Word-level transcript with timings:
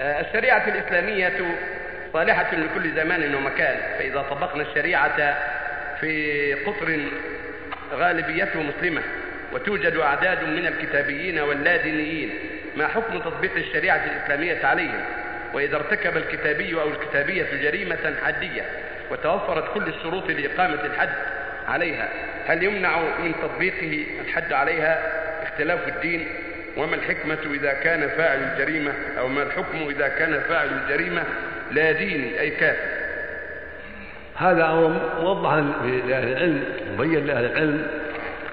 الشريعة 0.00 0.68
الإسلامية 0.68 1.32
صالحة 2.12 2.54
لكل 2.54 2.94
زمان 2.96 3.34
ومكان. 3.34 3.76
فإذا 3.98 4.22
طبقنا 4.22 4.62
الشريعة 4.62 5.36
في 6.00 6.54
قطر 6.54 7.00
غالبيته 7.92 8.62
مسلمة 8.62 9.02
وتوجد 9.52 9.96
أعداد 9.96 10.44
من 10.44 10.66
الكتابيين 10.66 11.38
واللادينيين 11.38 12.30
ما 12.76 12.86
حكم 12.88 13.18
تطبيق 13.18 13.56
الشريعة 13.56 14.04
الإسلامية 14.04 14.66
عليهم؟ 14.66 15.04
وإذا 15.54 15.76
ارتكب 15.76 16.16
الكتابي 16.16 16.74
أو 16.74 16.88
الكتابية 16.88 17.46
جريمة 17.62 18.14
حدية 18.24 18.62
وتوفرت 19.10 19.74
كل 19.74 19.88
الشروط 19.88 20.30
لإقامة 20.30 20.84
الحد 20.84 21.12
عليها 21.68 22.08
هل 22.46 22.62
يمنع 22.62 23.00
من 23.00 23.34
تطبيقه 23.42 24.04
الحد 24.20 24.52
عليها 24.52 24.98
اختلاف 25.42 25.88
الدين؟ 25.88 26.28
وما 26.76 26.96
الحكمة 26.96 27.38
إذا 27.54 27.72
كان 27.72 28.08
فاعل 28.08 28.38
الجريمة 28.38 28.92
أو 29.18 29.28
ما 29.28 29.42
الحكم 29.42 29.88
إذا 29.90 30.08
كان 30.08 30.40
فاعل 30.40 30.68
الجريمة 30.68 31.22
لا 31.72 31.92
ديني 31.92 32.40
أي 32.40 32.50
كافر 32.50 32.88
هذا 34.36 34.64
أمر 34.64 35.00
موضح 35.20 35.52
لأهل 35.84 36.28
العلم 36.28 36.64
مبين 36.94 37.26
لأهل 37.26 37.44
العلم. 37.44 37.86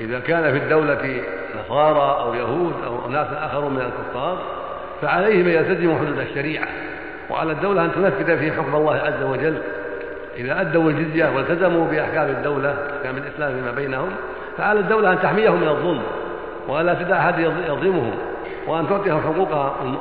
إذا 0.00 0.20
كان 0.20 0.42
في 0.52 0.58
الدولة 0.58 1.22
نصارى 1.60 2.20
أو 2.20 2.34
يهود 2.34 2.74
أو 2.84 3.10
ناس 3.10 3.26
آخرون 3.32 3.74
من 3.74 3.80
الكفار 3.80 4.42
فعليهم 5.02 5.46
أن 5.46 5.52
يلتزموا 5.52 5.98
حدود 5.98 6.18
الشريعة. 6.18 6.68
وعلى 7.30 7.52
الدولة 7.52 7.84
أن 7.84 7.92
تنفذ 7.92 8.38
في 8.38 8.52
حكم 8.52 8.74
الله 8.74 8.96
عز 8.96 9.22
وجل. 9.22 9.62
إذا 10.36 10.60
أدوا 10.60 10.90
الجزية 10.90 11.36
والتزموا 11.36 11.90
بأحكام 11.90 12.28
الدولة 12.28 12.74
أحكام 12.96 13.16
الإسلام 13.16 13.54
فيما 13.54 13.70
بينهم 13.70 14.10
فعلى 14.58 14.80
الدولة 14.80 15.12
أن 15.12 15.22
تحميهم 15.22 15.60
من 15.60 15.68
الظلم. 15.68 16.02
ولا 16.70 16.94
تدع 16.94 17.18
أحد 17.18 17.38
يظلمهم 17.38 18.14
وأن 18.66 18.88
تعطيهم 18.88 19.20
حقوقهم 19.20 19.96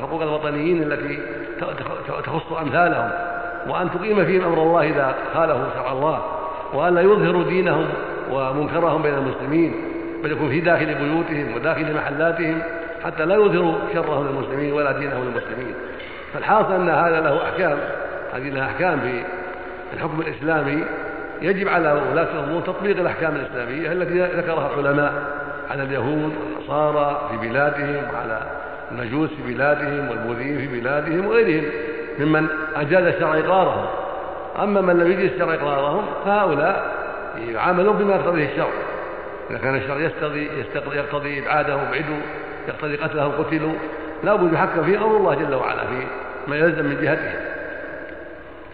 حقوق 0.00 0.22
الوطنيين 0.22 0.82
التي 0.82 1.18
تخص 2.24 2.52
أمثالهم. 2.52 3.10
وأن 3.68 3.90
تقيم 3.90 4.24
فيهم 4.24 4.44
أمر 4.44 4.62
الله 4.62 4.82
إذا 4.82 5.14
خاله 5.34 5.66
شرع 5.74 5.92
الله. 5.92 6.22
وأن 6.74 6.94
لا 6.94 7.00
يظهروا 7.00 7.44
دينهم 7.44 7.86
ومنكرهم 8.32 9.02
بين 9.02 9.14
المسلمين. 9.14 9.74
بل 10.24 10.32
يكون 10.32 10.48
في 10.48 10.60
داخل 10.60 10.86
بيوتهم 10.86 11.54
وداخل 11.56 11.94
محلاتهم 11.94 12.58
حتى 13.04 13.24
لا 13.24 13.34
يظهروا 13.34 13.74
شرهم 13.94 14.26
للمسلمين 14.26 14.72
ولا 14.72 14.92
دينهم 14.92 15.24
للمسلمين. 15.24 15.74
فالحاصل 16.34 16.72
أن 16.72 16.88
هذا 16.88 17.20
له 17.20 17.42
أحكام. 17.44 17.78
هذه 18.34 18.48
لها 18.48 18.66
أحكام 18.66 19.00
في 19.00 19.22
الحكم 19.94 20.20
الإسلامي. 20.20 20.84
يجب 21.42 21.68
على 21.68 22.00
ولاة 22.12 22.28
الأمور 22.34 22.62
تطبيق 22.62 23.00
الأحكام 23.00 23.36
الإسلامية 23.36 23.92
التي 23.92 24.38
ذكرها 24.40 24.70
العلماء. 24.78 25.12
على 25.76 25.84
اليهود 25.84 26.32
والنصارى 26.36 27.28
في 27.30 27.48
بلادهم 27.48 28.14
وعلى 28.14 28.40
المجوس 28.92 29.30
في 29.30 29.54
بلادهم 29.54 30.10
والبوذيين 30.10 30.58
في 30.58 30.80
بلادهم 30.80 31.26
وغيرهم 31.26 31.64
ممن 32.18 32.46
أجاز 32.76 33.04
الشرع 33.04 33.38
إقرارهم. 33.38 33.86
أما 34.62 34.80
من 34.80 34.98
لم 34.98 35.12
يجز 35.12 35.32
الشرع 35.32 35.54
إقرارهم 35.54 36.04
فهؤلاء 36.24 36.94
يعاملون 37.48 37.96
بما 37.96 38.14
يقتضيه 38.14 38.50
الشرع. 38.50 38.68
إذا 39.50 39.58
كان 39.58 39.76
الشرع 39.76 39.96
يقتضي 39.96 40.50
يقتضي 40.92 41.38
إبعادهم 41.38 41.80
ابعدوا 41.80 42.16
يقتضي 42.68 42.96
قتلهم 42.96 43.32
قتلوا 43.32 43.72
لا 44.24 44.34
بد 44.34 44.52
يحكم 44.52 44.84
فيه 44.84 44.98
أمر 44.98 45.16
الله 45.16 45.34
جل 45.34 45.54
وعلا 45.54 45.80
في 45.80 46.06
ما 46.46 46.56
يلزم 46.56 46.84
من 46.84 46.98
جهتهم 47.02 47.40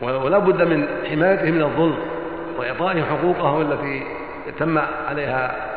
ولا 0.00 0.38
بد 0.38 0.62
من 0.62 0.86
حمايتهم 1.10 1.54
من 1.54 1.62
الظلم 1.62 1.98
وإعطائهم 2.58 3.04
حقوقهم 3.04 3.60
التي 3.60 4.02
تم 4.58 4.78
عليها 5.08 5.71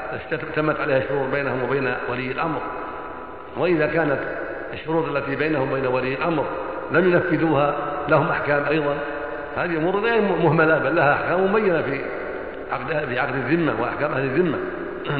تمت 0.55 0.79
عليها 0.79 0.97
الشروط 0.97 1.29
بينهم 1.31 1.63
وبين 1.63 1.93
ولي 2.09 2.31
الأمر. 2.31 2.61
وإذا 3.57 3.87
كانت 3.87 4.19
الشروط 4.73 5.15
التي 5.15 5.35
بينهم 5.35 5.71
وبين 5.71 5.87
ولي 5.87 6.13
الأمر 6.13 6.45
لم 6.91 7.13
ينفذوها 7.13 7.75
لهم 8.09 8.29
أحكام 8.29 8.63
أيضا. 8.69 8.95
هذه 9.57 9.77
أمور 9.77 9.99
غير 9.99 10.21
مهملة 10.21 10.77
بل 10.77 10.95
لها 10.95 11.13
أحكام 11.13 11.51
مبينة 11.51 11.81
في 11.81 12.01
عقد 12.71 13.05
في 13.05 13.19
عقد 13.19 13.35
الذمة 13.35 13.81
وأحكام 13.81 14.11
أهل 14.11 14.23
الذمة. 14.23 14.57